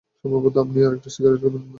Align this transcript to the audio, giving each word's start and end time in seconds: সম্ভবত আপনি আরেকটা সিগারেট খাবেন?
সম্ভবত 0.21 0.55
আপনি 0.57 0.77
আরেকটা 0.81 1.09
সিগারেট 1.15 1.39
খাবেন? 1.43 1.63